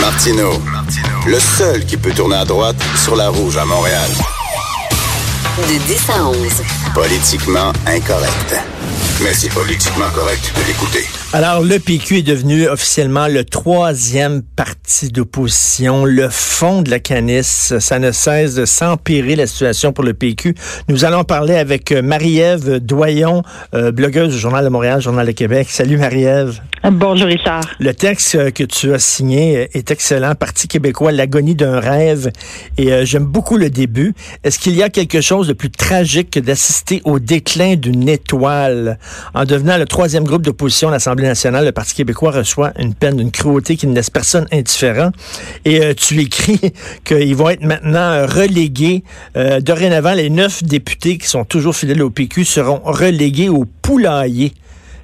[0.00, 0.52] Martino,
[1.26, 4.10] le seul qui peut tourner à droite sur la rouge à Montréal.
[5.58, 6.36] De 10 à 11.
[6.94, 8.69] Politiquement incorrect.
[9.22, 11.04] Mais c'est politiquement correct de l'écouter.
[11.32, 17.74] Alors, le PQ est devenu officiellement le troisième parti d'opposition, le fond de la canisse.
[17.78, 20.54] Ça ne cesse de s'empirer la situation pour le PQ.
[20.88, 23.42] Nous allons parler avec euh, Marie-Ève Doyon,
[23.74, 25.68] euh, blogueuse du Journal de Montréal, Journal de Québec.
[25.70, 26.60] Salut Marie-Ève.
[26.90, 27.60] Bonjour Richard.
[27.78, 30.34] Le texte euh, que tu as signé est excellent.
[30.34, 32.32] Parti québécois, l'agonie d'un rêve.
[32.78, 34.14] Et j'aime beaucoup le début.
[34.42, 38.69] Est-ce qu'il y a quelque chose de plus tragique que d'assister au déclin d'une étoile?
[39.34, 43.16] En devenant le troisième groupe d'opposition à l'Assemblée nationale, le Parti québécois reçoit une peine
[43.16, 45.10] d'une cruauté qui ne laisse personne indifférent.
[45.64, 46.60] Et euh, tu écris
[47.04, 49.04] qu'ils vont être maintenant relégués.
[49.36, 54.52] Euh, dorénavant, les neuf députés qui sont toujours fidèles au PQ seront relégués au poulailler.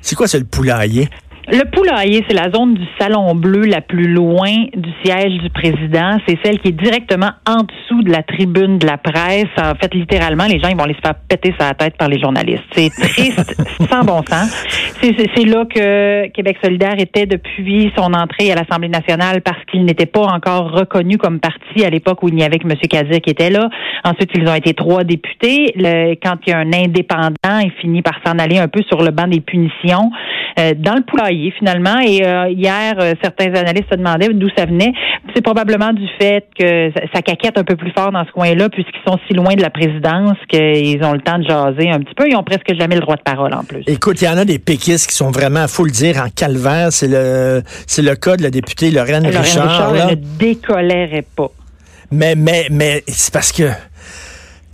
[0.02, 1.08] C'est quoi, le poulailler?
[1.48, 6.18] Le poulailler, c'est la zone du salon bleu la plus loin du siège du président.
[6.26, 9.46] C'est celle qui est directement en dessous de la tribune de la presse.
[9.56, 12.64] En fait, littéralement, les gens ils vont les faire péter sa tête par les journalistes.
[12.72, 14.50] C'est triste, sans bon sens.
[15.00, 20.06] C'est là que Québec solidaire était depuis son entrée à l'Assemblée nationale parce qu'il n'était
[20.06, 22.74] pas encore reconnu comme parti à l'époque où il n'y avait que M.
[22.90, 23.68] Cazir qui était là.
[24.04, 25.72] Ensuite, ils ont été trois députés.
[25.76, 29.00] Le, quand il y a un indépendant, il finit par s'en aller un peu sur
[29.00, 30.10] le banc des punitions.
[30.58, 31.98] Euh, dans le poulailler finalement.
[32.00, 34.92] Et euh, hier, euh, certains analystes se demandaient d'où ça venait.
[35.34, 39.00] C'est probablement du fait que ça caquette un peu plus fort dans ce coin-là, puisqu'ils
[39.06, 42.28] sont si loin de la présidence qu'ils ont le temps de jaser un petit peu.
[42.28, 43.82] Ils ont presque jamais le droit de parole en plus.
[43.86, 46.88] Écoute, il y en a des péquistes qui sont vraiment, faut le dire, en calvaire.
[46.90, 49.68] C'est le, c'est le cas de la députée Lorraine, Lorraine Richard.
[49.68, 51.50] Richard elle ne décolérait pas.
[52.10, 53.64] Mais, mais, mais c'est parce que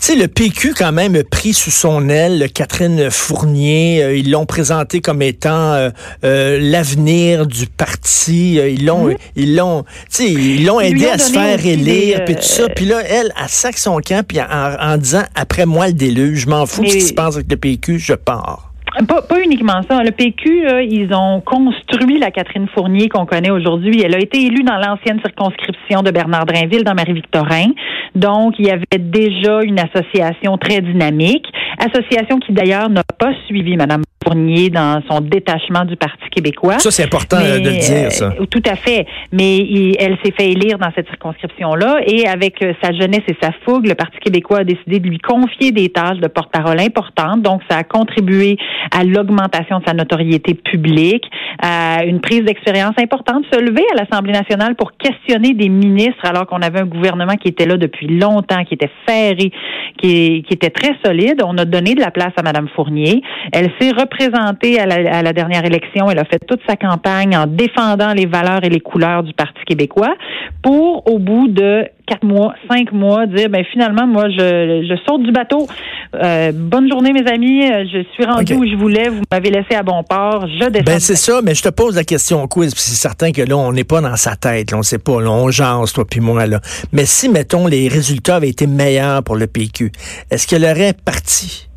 [0.07, 4.03] sais, le PQ, quand même, a pris sous son aile Catherine Fournier.
[4.03, 5.91] Euh, ils l'ont présenté comme étant euh,
[6.25, 8.55] euh, l'avenir du parti.
[8.55, 12.43] ils l'ont, ils l'ont, tu sais, ils l'ont aidé à se faire élire, puis tout
[12.43, 12.69] ça.
[12.69, 16.49] Puis là, elle, elle sac son camp, puis en, disant, après moi le déluge, je
[16.49, 18.72] m'en fous de ce qui se passe avec le PQ, je pars.
[19.09, 20.03] Pas, pas, uniquement ça.
[20.03, 24.03] Le PQ, là, ils ont construit la Catherine Fournier qu'on connaît aujourd'hui.
[24.05, 27.69] Elle a été élue dans l'ancienne circonscription de Bernard Drainville, dans Marie-Victorin.
[28.15, 31.47] Donc, il y avait déjà une association très dynamique.
[31.79, 36.79] Association qui, d'ailleurs, n'a pas suivi Mme Fournier dans son détachement du Parti québécois.
[36.79, 38.33] Ça, c'est important de le dire, ça.
[38.39, 39.07] Euh, tout à fait.
[39.33, 39.59] Mais
[39.99, 43.87] elle s'est fait élire dans cette circonscription-là et avec euh, sa jeunesse et sa fougue,
[43.87, 47.43] le Parti québécois a décidé de lui confier des tâches de porte-parole importantes.
[47.43, 48.57] Donc, ça a contribué
[48.91, 51.25] à l'augmentation de sa notoriété publique,
[51.61, 56.47] à une prise d'expérience importante, se lever à l'Assemblée nationale pour questionner des ministres alors
[56.47, 59.51] qu'on avait un gouvernement qui était là depuis longtemps, qui était ferré,
[59.99, 61.43] qui, qui était très solide.
[61.45, 63.23] On a donné de la place à Mme Fournier.
[63.53, 66.11] Elle s'est représentée à la, à la dernière élection.
[66.11, 69.61] Elle a fait toute sa campagne en défendant les valeurs et les couleurs du Parti
[69.67, 70.15] québécois
[70.63, 75.23] pour, au bout de quatre mois, cinq mois, dire ben finalement moi je, je saute
[75.23, 75.67] du bateau.
[76.15, 79.83] Euh, bonne journée mes amis, je suis rendu où je voulais, vous m'avez laissé à
[79.83, 80.85] bon port, je descends.
[80.85, 83.57] Ben c'est ça, mais je te pose la question au quiz, c'est certain que là
[83.57, 86.21] on n'est pas dans sa tête, là, on sait pas, là, on jase toi puis
[86.21, 86.61] moi là.
[86.93, 89.93] Mais si mettons les résultats avaient été meilleurs pour le PQ,
[90.31, 91.69] est-ce qu'elle aurait parti?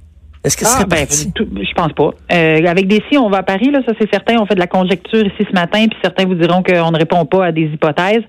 [0.46, 2.12] Est-ce que ah, ben, Je pense pas.
[2.32, 4.36] Euh, avec des si, on va à Paris, là, ça c'est certain.
[4.40, 7.26] On fait de la conjecture ici ce matin, puis certains vous diront qu'on ne répond
[7.26, 8.24] pas à des hypothèses.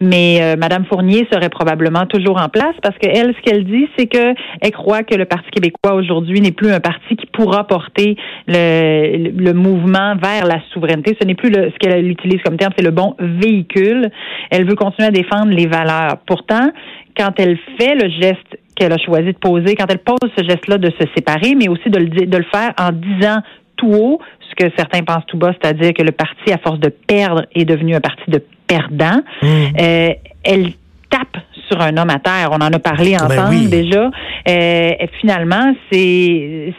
[0.00, 4.06] Mais euh, Madame Fournier serait probablement toujours en place parce qu'elle, ce qu'elle dit, c'est
[4.06, 8.16] que elle croit que le Parti québécois aujourd'hui n'est plus un parti qui pourra porter
[8.46, 11.16] le, le, mouvement vers la souveraineté.
[11.20, 14.10] Ce n'est plus le, ce qu'elle utilise comme terme, c'est le bon véhicule.
[14.50, 16.18] Elle veut continuer à défendre les valeurs.
[16.26, 16.70] Pourtant,
[17.16, 20.78] quand elle fait le geste qu'elle a choisi de poser, quand elle pose ce geste-là
[20.78, 23.40] de se séparer, mais aussi de le, de le faire en disant
[23.76, 26.88] tout haut ce que certains pensent tout bas, c'est-à-dire que le parti, à force de
[26.88, 29.22] perdre, est devenu un parti de perdants.
[29.42, 29.46] Hmm.
[29.80, 30.10] Euh,
[30.44, 30.72] elle
[31.10, 31.36] tape
[31.68, 32.50] sur un homme à terre.
[32.52, 34.10] On en a parlé ben ensemble déjà.
[34.48, 36.74] Euh, et finalement, c'est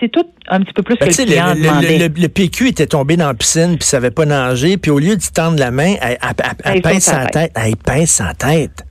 [0.00, 3.16] c'est tout un petit peu plus ben, que le client le, le, PQ était tombé
[3.16, 4.76] dans la piscine puis savait pas nager.
[4.76, 6.18] Puis au lieu d'y tendre la main, elle,
[6.64, 7.52] elle, pince sa tête.
[7.54, 8.84] Elle pince sa tête.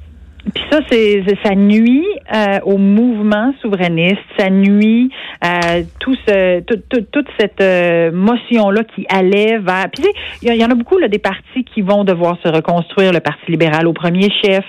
[0.54, 5.10] Puis ça, c'est ça nuit euh, au mouvement souverainiste, ça nuit
[5.42, 9.88] à tout ce, toute cette euh, motion-là qui allait vers.
[9.94, 10.06] Puis
[10.42, 13.12] il y, en a beaucoup là, des partis qui vont devoir se reconstruire.
[13.12, 14.64] Le Parti libéral au premier chef,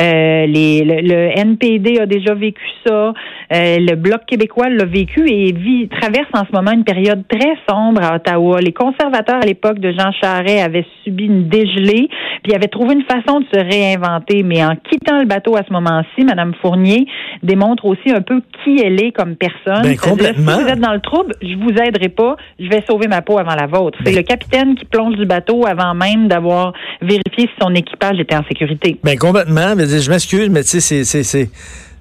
[0.00, 3.12] euh, les, le, NPD a déjà vécu ça,
[3.50, 8.02] le Bloc québécois l'a vécu et vit, traverse en ce moment une période très sombre
[8.02, 8.60] à Ottawa.
[8.60, 12.08] Les conservateurs à l'époque de Jean Charest avaient subi une dégelée,
[12.42, 15.72] Puis avait trouvé une façon de se réinventer, mais en quittant le bateau à ce
[15.72, 17.06] moment-ci, Madame Fournier
[17.42, 19.82] démontre aussi un peu qui elle est comme personne.
[19.82, 20.56] Ben, complètement.
[20.56, 23.38] Si vous êtes dans le trouble, je vous aiderai pas, je vais sauver ma peau
[23.38, 23.98] avant la vôtre.
[24.04, 28.18] C'est Ben- le capitaine qui plonge du bateau avant même d'avoir vérifié si son équipage
[28.20, 28.98] était en sécurité.
[29.02, 29.74] Ben complètement.
[29.76, 31.50] Mais je m'excuse, mais tu sais, c'est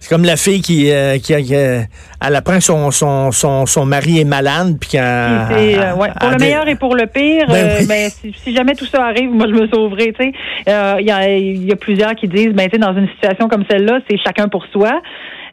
[0.03, 1.79] c'est comme la fille qui euh, qui, qui, euh,
[2.25, 6.38] elle apprend que son son son son mari est malade puis euh, ouais, pour le
[6.39, 7.85] meilleur et pour le pire, Ben euh, oui.
[7.88, 10.11] ben, si, si jamais tout ça arrive, moi je me sauverai.
[10.11, 10.33] Tu sais,
[10.67, 13.47] Euh, il y, a, y a plusieurs qui disent, ben tu sais, dans une situation
[13.47, 15.01] comme celle-là, c'est chacun pour soi.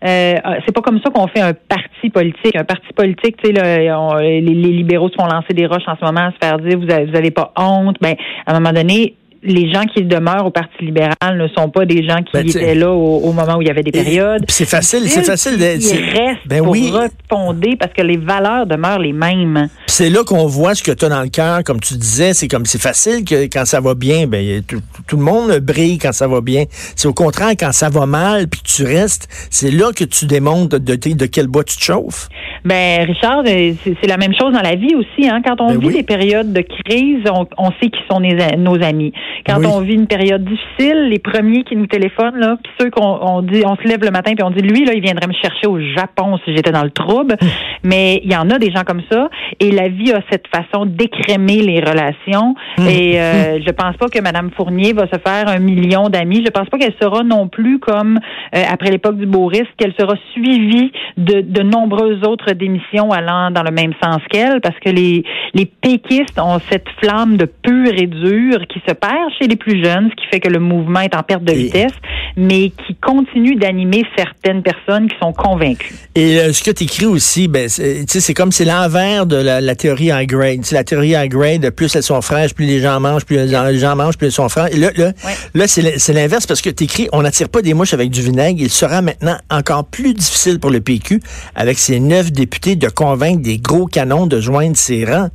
[0.05, 0.35] Euh,
[0.67, 2.57] c'est pas comme ça qu'on fait un parti politique.
[2.57, 6.05] Un parti politique, tu sais, les, les libéraux se font lancer des roches en ce
[6.05, 7.97] moment, à se faire dire vous avez, vous avez pas honte.
[8.01, 8.15] Ben
[8.47, 9.15] à un moment donné.
[9.43, 12.75] Les gens qui demeurent au Parti libéral ne sont pas des gens qui Ben, étaient
[12.75, 14.45] là au, au moment où il y avait des périodes.
[14.49, 16.91] c'est facile, c'est facile de- Ils restent Ben pour oui.
[16.93, 19.69] refonder parce que les valeurs demeurent les mêmes.
[19.91, 22.33] Puis c'est là qu'on voit ce que tu as dans le cœur, comme tu disais,
[22.33, 24.79] c'est comme c'est facile que quand ça va bien, ben tout,
[25.09, 26.63] tout le monde brille quand ça va bien.
[26.95, 30.27] C'est au contraire quand ça va mal puis que tu restes, c'est là que tu
[30.27, 32.29] démontres de, de, de quel bois tu te chauffes.
[32.65, 35.29] Ben Richard, euh, c'est c'est la même chose dans la vie aussi.
[35.29, 35.43] Hein.
[35.45, 35.95] Quand on Ben vit oui.
[35.95, 39.13] des périodes de crise, on, on sait qui sont les- nos amis.
[39.45, 39.67] Quand Oui.
[39.67, 43.43] on vit une période difficile, les premiers qui nous téléphonent, là, puis ceux qu'on on
[43.43, 45.67] dit, on se lève le matin puis on dit, lui là, il viendrait me chercher
[45.67, 47.37] au Japon si j'étais dans le trouble.
[47.83, 50.87] Mais il y en a des gens comme ça, et la vie a cette façon
[50.87, 52.55] d'écrémer les relations.
[52.79, 56.43] Et euh, je pense pas que Madame Fournier va se faire un million d'amis.
[56.45, 58.19] Je pense pas qu'elle sera non plus comme
[58.55, 63.63] euh, après l'époque du risque, qu'elle sera suivie de, de nombreuses autres démissions allant dans
[63.63, 65.25] le même sens qu'elle, parce que les,
[65.55, 69.83] les péquistes ont cette flamme de pur et dur qui se perd chez les plus
[69.83, 71.93] jeunes, ce qui fait que le mouvement est en perte de Et- vitesse,
[72.37, 75.95] mais qui continue d'animer certaines personnes qui sont convaincues.
[76.15, 79.70] Et euh, ce que tu écris aussi, ben, c'est comme c'est l'envers de la, la
[79.75, 80.61] théorie high grade.
[80.63, 83.79] C'est la théorie high grade, plus elles sont fraîches, plus les gens mangent, plus les
[83.79, 84.75] gens, mangent, plus elles sont fraîches.
[84.75, 85.13] Et là, là,
[85.55, 88.61] là c'est l'inverse parce que tu écris on n'attire pas des mouches avec du vinaigre.
[88.61, 91.21] Il sera maintenant encore plus difficile pour le PQ,
[91.55, 95.29] avec ses neuf députés, de convaincre des gros canons de joindre ses rangs.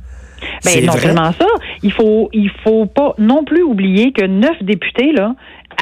[0.64, 1.00] Ben, non vrai.
[1.00, 1.46] seulement ça,
[1.82, 5.34] il faut il faut pas non plus oublier que neuf députés là,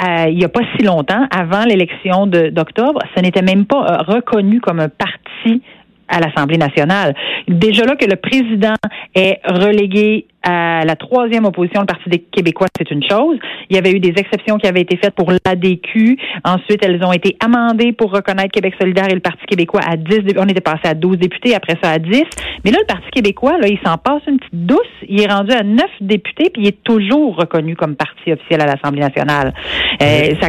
[0.02, 4.12] euh, il n'y a pas si longtemps, avant l'élection d'octobre, ce n'était même pas euh,
[4.14, 5.62] reconnu comme un parti
[6.08, 7.14] à l'Assemblée nationale.
[7.48, 8.74] Déjà là que le président
[9.14, 13.38] est relégué à la troisième opposition, le Parti des Québécois, c'est une chose.
[13.70, 16.18] Il y avait eu des exceptions qui avaient été faites pour l'ADQ.
[16.44, 20.18] Ensuite, elles ont été amendées pour reconnaître Québec solidaire et le Parti québécois à 10.
[20.18, 22.24] dé- On était passé à 12 députés, après ça à 10.
[22.64, 24.80] Mais là, le Parti québécois, là, il s'en passe une petite douce.
[25.08, 28.66] Il est rendu à 9 députés, puis il est toujours reconnu comme parti officiel à
[28.66, 29.54] l'Assemblée nationale.
[30.02, 30.48] Euh, ça,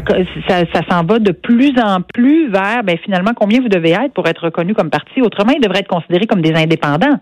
[0.50, 4.14] ça, ça s'en va de plus en plus vers, ben, finalement, combien vous devez être
[4.14, 5.22] pour être reconnu comme parti?
[5.22, 7.18] Autrement, il devrait être considéré comme des indépendants.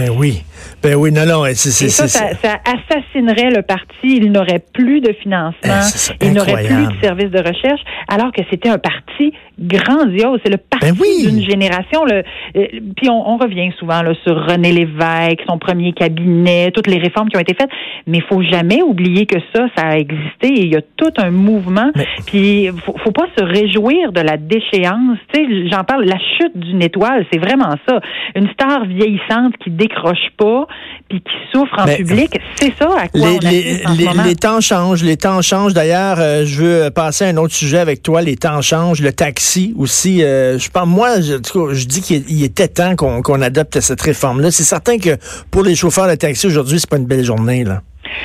[0.00, 0.42] Ben oui.
[0.82, 1.44] Ben oui, non, non.
[1.54, 3.86] c'est- ça, ça, ça assassinerait le parti.
[4.02, 5.52] Il n'aurait plus de financement.
[5.64, 10.40] Eh, c'est il n'aurait plus de services de recherche, alors que c'était un parti grandiose.
[10.44, 11.26] C'est le parti Ben oui.
[11.26, 12.04] d'une génération.
[12.04, 12.22] Le,
[12.56, 12.66] euh,
[12.96, 17.28] puis on, on revient souvent là, sur René Lévesque, son premier cabinet, toutes les réformes
[17.28, 17.70] qui ont été faites.
[18.06, 20.48] Mais il faut jamais oublier que ça, ça a existé.
[20.48, 21.90] Et il y a tout un mouvement.
[21.94, 25.18] Mais- Puis faut, faut pas se réjouir de la déchéance.
[25.32, 26.04] Tu sais, j'en parle.
[26.04, 28.00] La chute d'une étoile, c'est vraiment ça.
[28.34, 30.66] Une star vieillissante qui décroche pas,
[31.08, 34.04] puis qui souffre en Mais- public, c'est ça à quoi Les, on les, ce les-
[34.04, 34.22] moment.
[34.24, 35.74] les temps changent, les temps changent.
[35.74, 38.22] D'ailleurs, euh, je veux passer à un autre sujet avec toi.
[38.22, 39.00] Les temps changent.
[39.00, 40.22] Le taxi aussi.
[40.22, 44.50] euh, je pense, moi, je, dis qu'il il était temps qu'on qu'on adopte cette réforme-là.
[44.50, 45.16] C'est certain que
[45.50, 47.82] pour les chauffeurs de taxi aujourd'hui, c'est pas une belle journée là.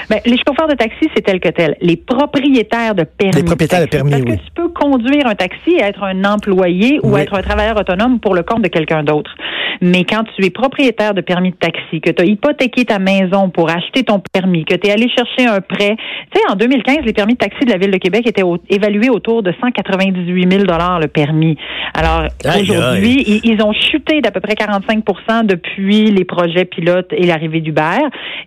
[0.09, 1.75] Ben, les chauffeurs de taxi, c'est tel que tel.
[1.81, 3.35] Les propriétaires de permis.
[3.35, 3.97] Les propriétaires de taxi.
[3.97, 4.37] permis, Parce oui.
[4.37, 7.21] que tu peux conduire un taxi et être un employé ou Oui.
[7.21, 9.31] être un travailleur autonome pour le compte de quelqu'un d'autre.
[9.81, 13.49] Mais quand tu es propriétaire de permis de taxi, que tu as hypothéqué ta maison
[13.49, 15.97] pour acheter ton permis, que tu es allé chercher un prêt,
[16.31, 18.57] tu sais, en 2015, les permis de taxi de la Ville de Québec étaient au-
[18.69, 21.57] évalués autour de 198 000 le permis.
[21.93, 22.23] Alors,
[22.59, 27.59] aujourd'hui, ils, ils ont chuté d'à peu près 45% depuis les projets pilotes et l'arrivée
[27.61, 27.99] d'Uber.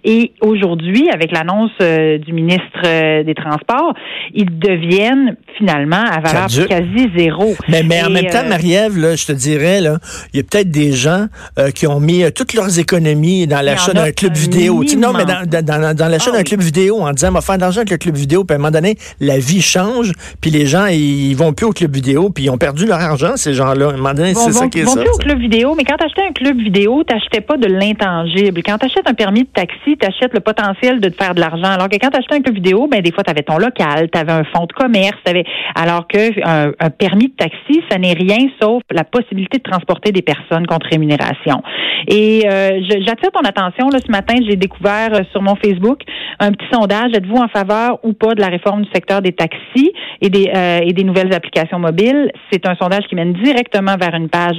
[0.05, 3.95] Et aujourd'hui, avec l'annonce euh, du ministre euh, des Transports,
[4.35, 7.55] ils deviennent finalement à valeur quasi zéro.
[7.69, 9.99] Mais, mais en même temps, euh, Marie-Ève, là, je te dirais, là,
[10.33, 11.27] il y a peut-être des gens
[11.75, 14.83] qui ont mis toutes leurs économies dans l'achat d'un club vidéo.
[14.83, 16.45] Tu sais, non, mais dans, dans, dans, dans l'achat Ah d'un oui.
[16.45, 18.57] club vidéo en disant, on va faire de l'argent avec le club vidéo, puis à
[18.57, 22.31] un moment donné, la vie change, puis les gens, ils vont plus au club vidéo,
[22.31, 23.89] puis ils ont perdu leur argent, ces gens-là.
[23.89, 25.01] À un moment donné, vont, c'est ça vont- qui est vont ça.
[25.01, 27.67] plus au club vidéo, mais quand tu achetais un club vidéo, tu n'achetais pas de
[27.67, 28.63] l'intangible.
[28.65, 31.71] Quand tu achètes un permis de taxi, tu achètes le potentiel de faire de l'argent.
[31.71, 34.09] Alors que quand tu achetais un club vidéo, ben des fois, tu avais ton local,
[34.13, 35.45] tu avais un fonds de commerce, avais,
[35.75, 40.23] alors que un, permis de taxi, ça n'est rien sauf la possibilité de transporter des
[40.23, 41.63] personnes contre rémunération.
[42.07, 46.01] Et euh, j'attire ton attention, là, ce matin, j'ai découvert euh, sur mon Facebook
[46.39, 47.13] un petit sondage.
[47.15, 50.81] Êtes-vous en faveur ou pas de la réforme du secteur des taxis et des, euh,
[50.83, 52.31] et des nouvelles applications mobiles?
[52.51, 54.59] C'est un sondage qui mène directement vers une page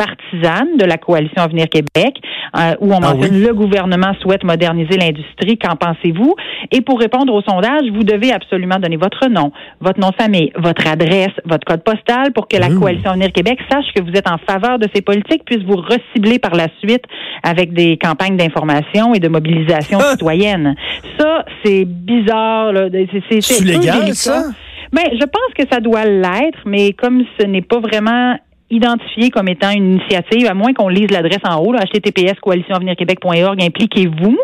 [0.00, 2.16] partisane de la coalition Avenir Québec,
[2.56, 5.58] euh, où on ah mentionne le gouvernement souhaite moderniser l'industrie.
[5.58, 6.34] Qu'en pensez-vous?
[6.72, 10.52] Et pour répondre au sondage, vous devez absolument donner votre nom, votre nom de famille,
[10.56, 12.80] votre adresse, votre code postal pour que la mmh.
[12.80, 16.38] coalition Avenir Québec sache que vous êtes en faveur de ces politiques, puisse vous recibler
[16.38, 17.04] par la suite
[17.42, 20.12] avec des campagnes d'information et de mobilisation ah!
[20.12, 20.76] citoyenne.
[21.18, 22.72] Ça, c'est bizarre.
[23.20, 24.44] C'est légal, ça?
[24.92, 28.36] Ben, je pense que ça doit l'être, mais comme ce n'est pas vraiment
[28.70, 33.62] identifié comme étant une initiative, à moins qu'on lise l'adresse en haut, là, https coalitionavenirquebec.org,
[33.62, 34.38] impliquez-vous.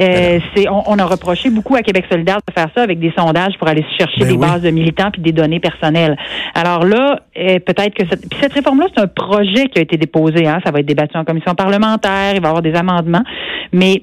[0.00, 3.54] Euh, c'est, on, a reproché beaucoup à Québec solidaire de faire ça avec des sondages
[3.58, 6.16] pour aller chercher ben des bases de militants puis des données personnelles.
[6.54, 9.96] Alors là, euh, peut-être que cette, puis cette réforme-là, c'est un projet qui a été
[9.96, 10.46] déposé.
[10.46, 13.24] Hein, ça va être débattu en commission parlementaire, il va y avoir des amendements,
[13.72, 14.02] mais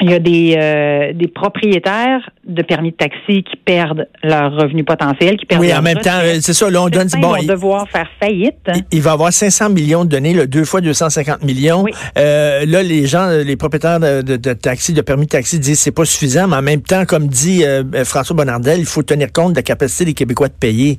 [0.00, 4.84] il y a des, euh, des propriétaires de permis de taxi qui perdent leur revenu
[4.84, 7.08] potentiel, qui perdent Oui, en même temps, euh, c'est ça, là, on donne...
[7.20, 8.56] Bon, vont devoir faire faillite.
[8.90, 11.84] Il, va avoir 500 millions de données, deux fois 250 millions.
[12.18, 15.80] Euh, là, les gens, les propriétaires de, de, de, taxi, de permis de taxi disent
[15.80, 17.62] c'est pas suffisant, mais en même temps, comme dit
[18.04, 20.98] François Bonnardel, il faut tenir compte de la capacité des Québécois de payer.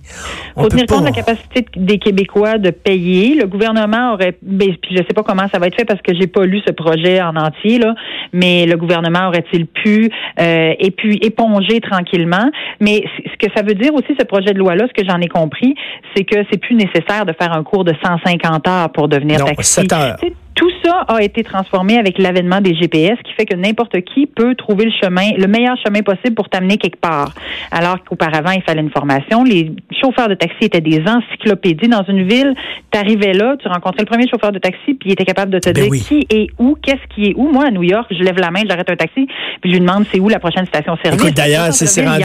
[0.57, 3.35] Il faut tenir compte de la capacité des Québécois de payer.
[3.35, 4.37] Le gouvernement aurait...
[4.41, 6.61] Ben, puis je sais pas comment ça va être fait parce que j'ai pas lu
[6.65, 7.95] ce projet en entier, là,
[8.31, 10.09] mais le gouvernement aurait-il pu
[10.39, 12.49] euh, et puis éponger tranquillement.
[12.79, 15.27] Mais ce que ça veut dire aussi ce projet de loi-là, ce que j'en ai
[15.27, 15.75] compris,
[16.15, 19.45] c'est que c'est plus nécessaire de faire un cours de 150 heures pour devenir non,
[19.45, 19.81] taxi.
[19.81, 20.17] 7 heures.
[20.83, 24.85] Ça a été transformé avec l'avènement des GPS, qui fait que n'importe qui peut trouver
[24.85, 27.33] le chemin, le meilleur chemin possible pour t'amener quelque part.
[27.71, 29.43] Alors qu'auparavant, il fallait une formation.
[29.43, 29.71] Les
[30.01, 32.53] chauffeurs de taxi étaient des encyclopédies dans une ville.
[32.91, 35.59] Tu arrivais là, tu rencontrais le premier chauffeur de taxi, puis il était capable de
[35.59, 37.49] te ben dire qui est où, qu'est-ce qui est où.
[37.51, 39.27] Moi, à New York, je lève la main, j'arrête un taxi,
[39.61, 41.33] puis je lui demande c'est où la prochaine station service.
[41.33, 42.23] d'ailleurs, c'est rendu.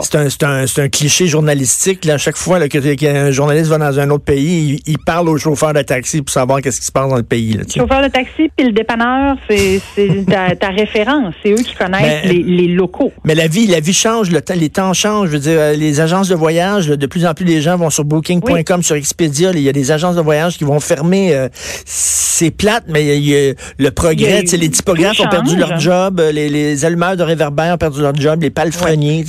[0.00, 2.04] C'est un, un, un, cliché journalistique.
[2.04, 5.72] Là, à chaque fois qu'un journaliste va dans un autre pays, il, parle au chauffeur
[5.72, 7.54] de taxi pour savoir qu'est-ce qui se passe dans le pays.
[7.54, 9.80] Là, chauffeur de taxi puis le dépanneur, c'est
[10.60, 11.34] ta, référence.
[11.42, 13.12] C'est eux qui connaissent les, locaux.
[13.24, 15.28] Mais la vie, la vie change, le temps, les temps changent.
[15.28, 17.90] Je veux dire, euh, les agences de voyage, de plus en plus les gens vont
[17.90, 19.50] sur Booking.com, sur Expedia.
[19.52, 21.34] Il y a des agences de voyage qui vont fermer.
[21.34, 21.48] Euh,
[21.84, 24.42] c'est plate, mais il y a, le progrès.
[24.42, 28.42] les typographes ont perdu leur job, les, les allumeurs de réverbères ont perdu leur job,
[28.42, 29.24] les palefreniers.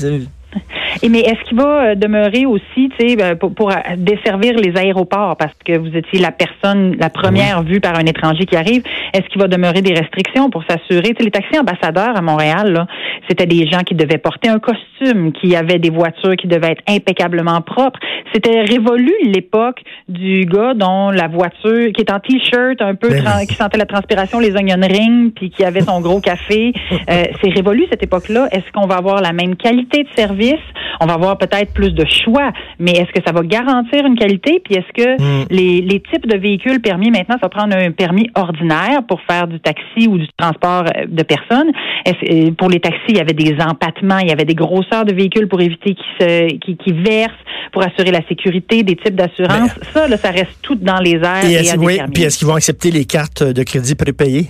[1.03, 4.77] Et mais est-ce qu'il va euh, demeurer aussi, tu sais, ben, pour, euh, desservir les
[4.77, 5.35] aéroports?
[5.37, 9.27] Parce que vous étiez la personne, la première vue par un étranger qui arrive, est-ce
[9.29, 12.87] qu'il va demeurer des restrictions pour s'assurer, tu sais, les taxis ambassadeurs à Montréal,
[13.27, 16.83] c'était des gens qui devaient porter un costume, qui avaient des voitures qui devaient être
[16.87, 17.99] impeccablement propres.
[18.33, 23.45] C'était révolu l'époque du gars dont la voiture, qui est en t-shirt, un peu, ben
[23.47, 26.73] qui sentait la transpiration, les onion rings, puis qui avait son gros café.
[27.09, 28.47] Euh, c'est révolu cette époque-là.
[28.51, 30.59] Est-ce qu'on va avoir la même qualité de service?
[30.99, 34.61] On va avoir peut-être plus de choix, mais est-ce que ça va garantir une qualité?
[34.63, 35.45] Puis est-ce que hmm.
[35.49, 39.47] les, les, types de véhicules permis maintenant, ça va prendre un permis ordinaire pour faire
[39.47, 41.71] du taxi ou du transport euh, de personnes?
[42.07, 45.13] Euh, pour les taxis, il y avait des empattements, il y avait des grosseurs de
[45.13, 47.31] véhicules pour éviter qu'ils se, qui, qui versent,
[47.71, 49.71] pour assurer la sécurité, des types d'assurance.
[49.75, 51.45] Ben, ça, là, ça reste tout dans les airs.
[51.45, 54.47] Et, et oui, puis est-ce qu'ils vont accepter les cartes de crédit prépayées?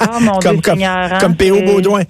[0.00, 2.02] oh, mon comme, Dieu comme, Seigneur, comme PO Baudouin.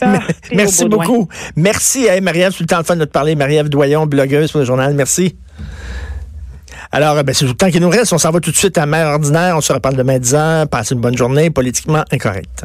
[0.00, 0.18] Ah,
[0.52, 1.28] Merci beaucoup.
[1.56, 3.34] Merci, à Marie-Ève, le temps de de parler.
[3.34, 4.94] Marie-Ève Doyon, blogueuse pour le journal.
[4.94, 5.36] Merci.
[6.92, 8.12] Alors, ben, c'est tout le temps qui nous reste.
[8.12, 9.56] On s'en va tout de suite à Mère Ordinaire.
[9.56, 10.64] On se reparle demain 10 ans.
[10.70, 11.50] Passez une bonne journée.
[11.50, 12.64] Politiquement incorrect.